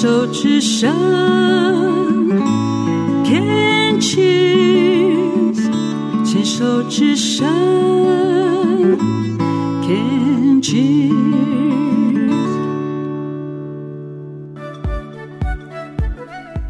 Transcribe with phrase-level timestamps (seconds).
[0.00, 0.94] 手之声
[3.24, 5.58] ，Can cheers，
[6.24, 7.44] 牵手之声
[9.82, 11.10] ，Can cheers。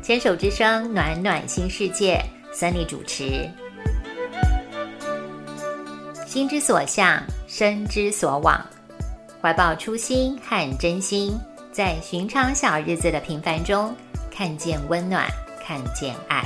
[0.00, 2.24] 牵手之声，暖暖新世界
[2.54, 3.46] ，Sunny 主持。
[6.26, 8.58] 心之所向，身之所往，
[9.42, 11.38] 怀抱初心和真心。
[11.78, 13.94] 在寻常小日子的平凡中，
[14.32, 15.28] 看见温暖，
[15.64, 16.44] 看见爱。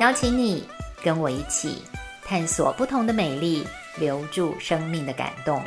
[0.00, 0.64] 邀请你
[1.04, 1.82] 跟我一起
[2.24, 3.62] 探索不同的美丽，
[3.98, 5.62] 留住生命的感动。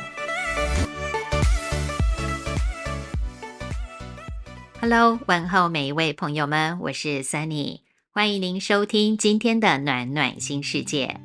[4.80, 11.20] Hello，问候每一位朋友们，我是 Sunny，欢迎您收听今天的暖暖新世界。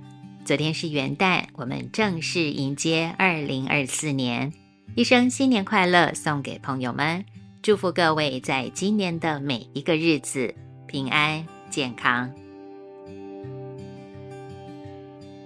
[0.46, 4.54] 昨天是元旦，我们正式迎接二零二四年。
[4.94, 7.24] 一生新年快乐，送给朋友们，
[7.62, 10.54] 祝福各位在今年的每一个日子
[10.86, 12.30] 平安健康。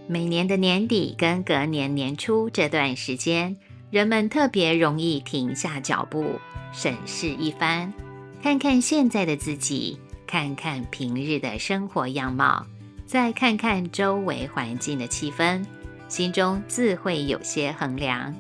[0.08, 3.56] 每年的年底跟隔年年初这段时间，
[3.92, 6.26] 人们特别容易停下脚步，
[6.74, 7.94] 审视一番，
[8.42, 12.66] 看看现在的自己，看看平日的生活样貌，
[13.06, 15.64] 再看看周围环境的气氛，
[16.08, 18.34] 心中自会有些衡量。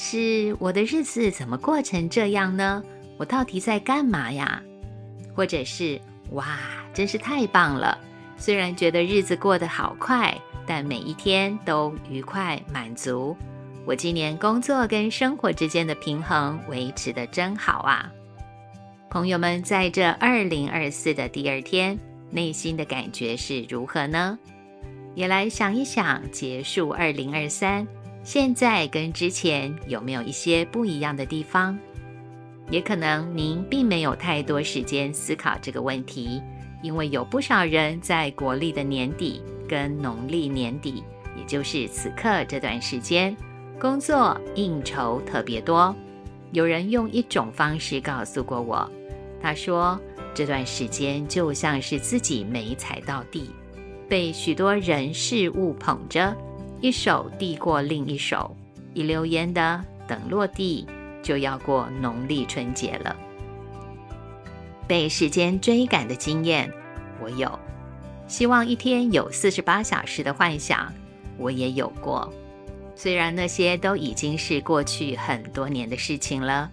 [0.00, 2.80] 是我的日子怎么过成这样呢？
[3.16, 4.62] 我到底在干嘛呀？
[5.34, 6.56] 或者是哇，
[6.94, 7.98] 真是太棒了！
[8.36, 10.32] 虽然觉得日子过得好快，
[10.64, 13.36] 但每一天都愉快满足。
[13.84, 18.08] 我今年工作跟生活之间的平衡维持的真好啊！
[19.10, 21.98] 朋友们，在这二零二四的第二天，
[22.30, 24.38] 内心的感觉是如何呢？
[25.16, 27.84] 也来想一想，结束二零二三。
[28.28, 31.78] 现在跟之前有没有一些不一样的地方？
[32.68, 36.42] 也可能您并没有太多时间思考这个问题，
[36.82, 41.02] 因为有不少人在国历的年底跟农历年底，
[41.38, 43.34] 也就是此刻这段时间，
[43.80, 45.96] 工作应酬特别多。
[46.52, 48.86] 有人用一种方式告诉过我，
[49.40, 49.98] 他说
[50.34, 53.48] 这段时间就像是自己没踩到地，
[54.06, 56.36] 被许多人事物捧着。
[56.80, 58.54] 一手递过另一手，
[58.94, 60.86] 一溜烟的等落地，
[61.22, 63.16] 就要过农历春节了。
[64.86, 66.72] 被时间追赶的经验，
[67.20, 67.48] 我有；
[68.26, 70.92] 希望一天有四十八小时的幻想，
[71.36, 72.32] 我也有过。
[72.94, 76.70] 虽然那些都已经是过去很多年的事情了，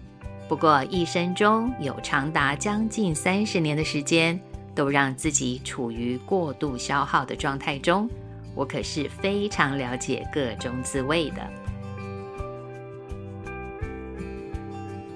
[0.48, 4.40] 不过一生中有长达将近三十年的时间，
[4.74, 8.08] 都让自己处于过度消耗的状态中。
[8.56, 11.48] 我可是非常了解各种滋味的。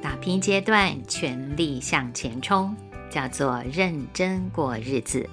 [0.01, 2.77] 打拼阶段，全力向前冲，
[3.11, 5.29] 叫做认真过日子。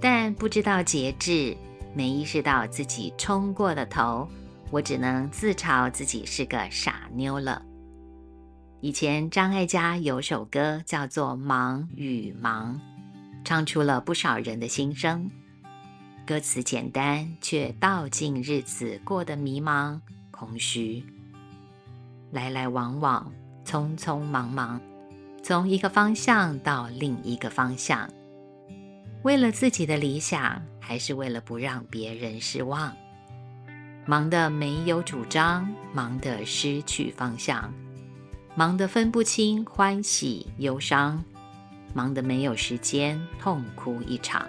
[0.00, 1.56] 但不知道节制，
[1.94, 4.28] 没意识到自己冲过了头，
[4.70, 7.62] 我只能自嘲自己是个傻妞了。
[8.80, 12.74] 以前张艾嘉有首歌叫做《忙与忙》，
[13.44, 15.28] 唱出了不少人的心声。
[16.26, 20.00] 歌词简单，却道尽日子过得迷茫、
[20.32, 21.04] 空虚。
[22.32, 23.32] 来来往往，
[23.64, 24.80] 匆匆忙忙，
[25.40, 28.10] 从一个方向到另一个方向，
[29.22, 32.92] 为了自己的理想，还是为了不让别人失望？
[34.04, 37.72] 忙得没有主张，忙得失去方向，
[38.56, 41.22] 忙得分不清欢喜忧伤，
[41.94, 44.44] 忙得没有时间痛哭一场。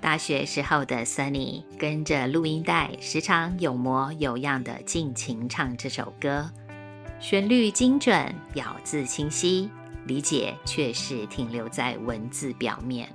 [0.00, 6.50] 大学时候的 Sunny 跟着录音带，时常有模有样的尽情唱这首歌，
[7.20, 9.68] 旋律精准，咬字清晰，
[10.06, 13.06] 理解却是停留在文字表面。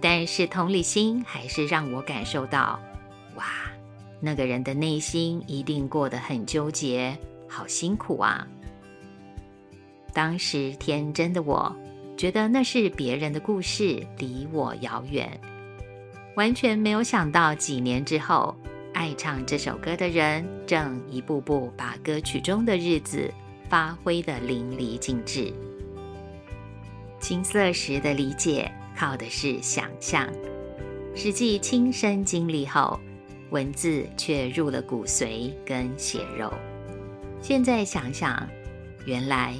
[0.00, 2.80] 但是同理心还是让我感受到，
[3.36, 3.44] 哇，
[4.20, 7.16] 那个人的内心一定过得很纠结，
[7.48, 8.44] 好辛苦啊！
[10.12, 11.74] 当时天真的我，
[12.16, 15.30] 觉得那是别人的故事，离我遥远。
[16.36, 18.54] 完全没有想到，几年之后，
[18.92, 23.32] 爱唱这首歌的人正一步步把歌曲中的日子
[23.70, 25.50] 发挥的淋漓尽致。
[27.18, 30.28] 青涩时的理解靠的是想象，
[31.14, 33.00] 实际亲身经历后，
[33.48, 36.52] 文字却入了骨髓跟血肉。
[37.40, 38.46] 现在想想，
[39.06, 39.54] 原来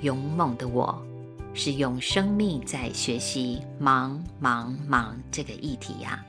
[0.00, 1.06] 勇猛的我。
[1.54, 6.22] 是用生命在学习“忙忙忙”这个议题呀，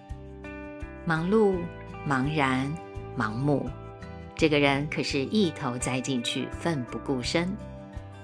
[1.04, 1.56] 忙碌、
[2.08, 2.72] 茫然、
[3.18, 3.68] 盲目，
[4.36, 7.50] 这个人可是一头栽进去，奋不顾身，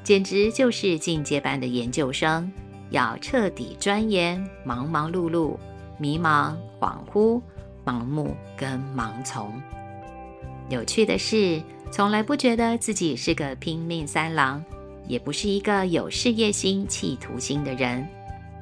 [0.04, 2.52] 简直就是进阶班的研究生，
[2.92, 5.58] 要彻底钻研，忙忙碌碌，
[5.98, 7.42] 迷茫、恍惚、
[7.84, 9.52] 盲目跟盲从。
[10.70, 11.62] 有趣的是，
[11.92, 14.64] 从来不觉得自己是个拼命三郎，
[15.08, 18.08] 也不是一个有事业心、企图心的人，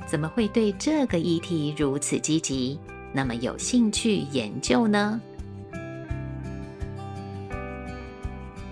[0.08, 2.80] 怎么会对这个议题如此积极，
[3.14, 5.22] 那么有兴趣研究呢？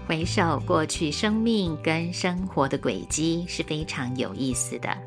[0.07, 4.97] 回首过去，生命跟生活的轨迹是非常有意思的。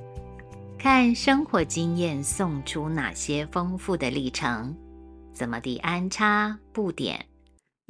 [0.78, 4.76] 看生活经验送出哪些丰富的历程，
[5.32, 7.24] 怎么地安插布点，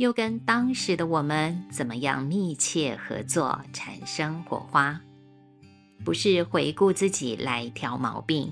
[0.00, 4.99] 又跟当时的我们怎么样密切合作，产生火花。
[6.02, 8.50] 不是回顾自己来挑毛病，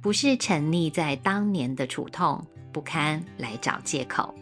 [0.00, 2.42] 不是沉溺在当年的苦痛
[2.72, 4.34] 不堪来找借口，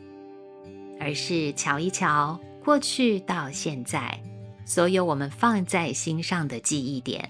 [1.01, 2.39] 而是瞧一瞧。
[2.65, 4.17] 过去到现在，
[4.65, 7.29] 所有我们放在心上的记忆点，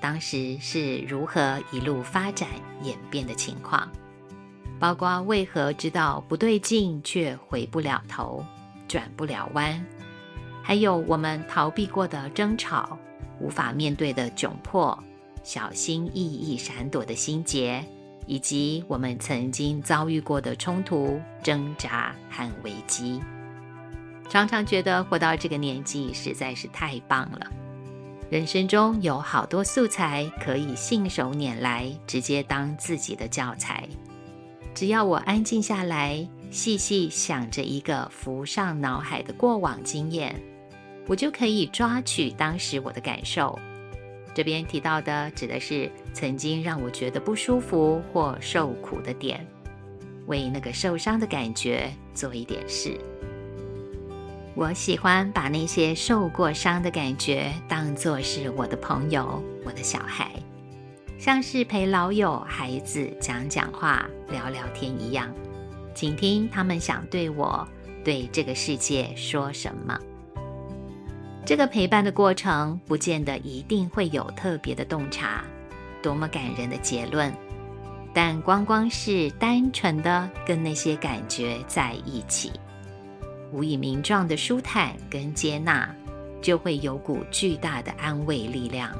[0.00, 2.48] 当时是如何一路发展
[2.82, 3.88] 演变的情况，
[4.80, 8.44] 包括为何知道不对劲却回不了头、
[8.88, 9.84] 转不了弯，
[10.62, 12.98] 还有我们逃避过的争吵、
[13.40, 14.98] 无法面对的窘迫、
[15.42, 17.84] 小心翼翼闪躲的心结，
[18.26, 23.20] 以及我们曾经遭遇过的冲突、挣扎和危机。
[24.28, 27.46] 常常觉得活到这个年纪实在是太棒了，
[28.28, 33.88] 人生中有好多素材可以信手拈来，直接当自己的教材。
[34.74, 40.40] 只要我安静下来，细细想着一个浮上脑海的过往经验，
[41.06, 43.58] 我就可以抓取当时我的感受。
[44.34, 49.46] 这边提到的指的是曾经让我觉得不舒服或受苦的点，
[50.26, 52.98] 为那个受伤的感觉做一点事。
[54.54, 60.30] 我喜欢把那些受过伤的感觉当作是我的朋友，我的小孩，
[61.18, 65.30] 像是陪老友、孩子讲讲话、聊聊天一样，
[65.96, 67.66] 请听他们想对我、
[68.04, 69.98] 对这个世界说什么。
[71.46, 75.42] 这个陪伴的过程，不见得一定会有特别的洞察，
[76.02, 77.32] 多么感人的结论，
[78.12, 82.52] 但光光是单纯的跟那些感觉在一起。
[83.50, 85.88] 无以名状的舒坦跟接纳，
[86.42, 88.94] 就会有股巨大的安慰力量。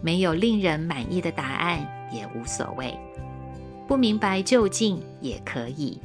[0.00, 2.96] 没有令人满意的答案也无所谓，
[3.92, 6.00] 不明白就竟也可以。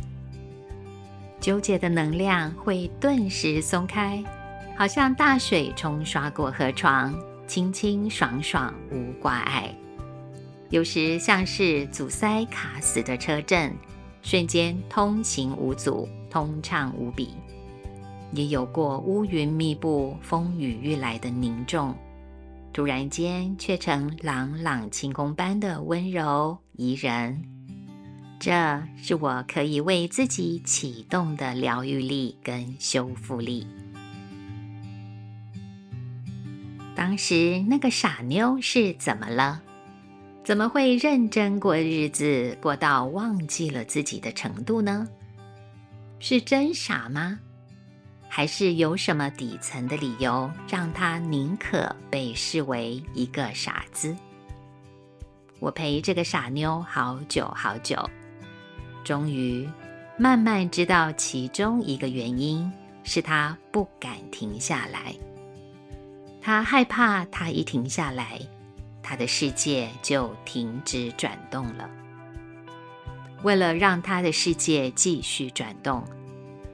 [1.39, 4.21] 纠结的能量会顿时松开，
[4.77, 7.17] 好像大水冲刷过河床，
[7.47, 9.73] 清清爽爽无挂碍。
[10.69, 13.73] 有时像是阻塞卡死的车阵，
[14.21, 16.09] 瞬间通行无阻。
[16.29, 17.29] 通畅无比，
[18.33, 21.95] 也有过乌云密布、风雨欲来的凝重，
[22.73, 27.56] 突然间却成朗朗晴空般的温柔宜人。
[28.39, 33.65] 这是我可以为自己启动的疗愈力跟修复力。
[36.95, 39.61] 当时那个傻妞是怎么了？
[40.43, 45.07] 怎么会认真过日子，过到忘记了自己的程度呢？
[46.19, 47.39] 是真傻吗？
[48.29, 54.15] 还是有什么底层的理由让她宁可被视为一个傻子？
[55.59, 57.97] 我陪这个傻妞好久好久，
[59.07, 59.65] 终于
[60.17, 62.69] 慢慢知道其中一个原因
[63.05, 65.15] 是他不敢停下来。
[66.41, 68.37] 他害怕，他一停下来，
[69.01, 71.89] 他的世界就停止转动了。
[73.43, 76.03] 为了让他的世界继续转动，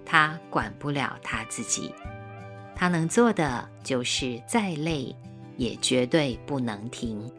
[0.04, 1.94] 他管不了他自己。
[2.74, 5.16] 他能做的就是再累，
[5.58, 7.32] 也绝对不能停。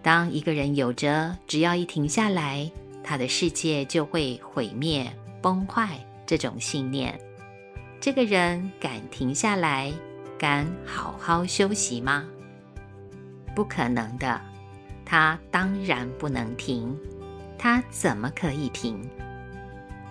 [0.00, 2.70] 当一个人有着只要一停下来，
[3.08, 5.08] 他的世界就会毁灭
[5.40, 5.96] 崩坏
[6.26, 7.16] 这种信念，
[8.00, 9.92] 这个人敢停下来，
[10.36, 12.26] 敢好好休息吗？
[13.54, 14.40] 不可能的。
[15.04, 16.94] 他当然不能停。
[17.56, 19.00] 他怎么可以停？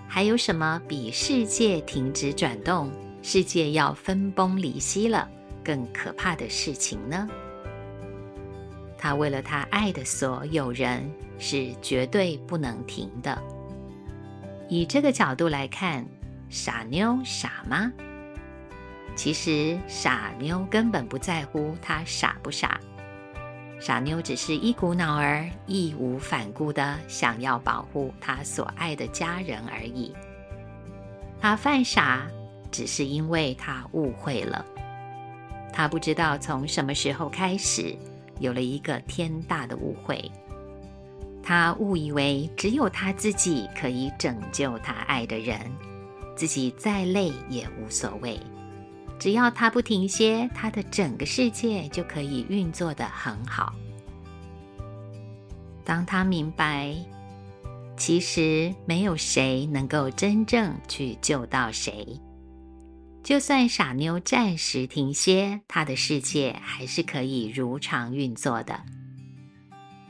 [0.08, 2.90] 还有什么比世界停止转动、
[3.22, 5.30] 世界要分崩离析了
[5.64, 7.28] 更可怕的事情呢？
[9.06, 11.08] 他为了他爱的所有人
[11.38, 13.40] 是绝对不能停的。
[14.68, 16.04] 以这个角度来看，
[16.50, 17.94] 傻妞傻吗？
[19.16, 22.80] 其实傻妞根本不在乎他傻不傻。
[23.80, 30.16] 傻妞只是一股脑儿义无反顾的想要保护他所爱的家人而已。
[31.40, 32.26] 他犯傻，
[32.72, 34.66] 只是因为他误会了。
[35.72, 37.96] 他不知道从什么时候开始，
[38.40, 40.32] 有了一个天大的误会。
[41.44, 45.60] 他误以为只有他自己可以拯救他爱的人，
[46.36, 48.40] 自己再累也无所谓。
[49.18, 53.74] 只要他不停歇，他的整个世界就可以运作得很好。
[55.86, 56.96] 当他明白，
[57.96, 62.20] 其实没有谁能够真正去救到谁，
[63.26, 68.80] 就算傻妞暂时停歇，他的世界还是可以如常运作的。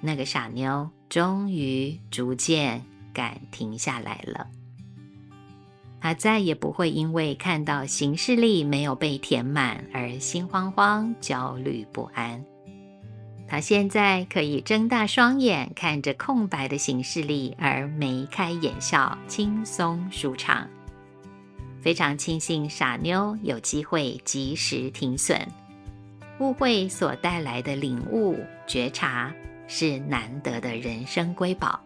[0.02, 4.48] 那个傻妞终于逐渐敢停下来了。
[6.02, 12.44] 她再也不会因为看到行事历没有被填满而心慌慌、焦虑不安。
[13.48, 20.68] 她现在可以睁大双眼看着空白的行事历，而眉开眼笑，轻松舒畅。
[21.86, 25.40] 非常庆幸傻妞有机会及时停损，
[26.40, 29.32] 误会所带来的领悟觉察
[29.68, 31.80] 是难得的人生瑰宝。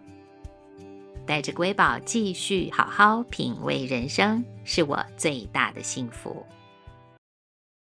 [1.26, 6.46] 带着瑰宝继续好好品味人生，是我最大的幸福。